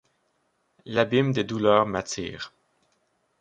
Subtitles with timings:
[0.85, 2.51] L’abîme des douleurs m’attire.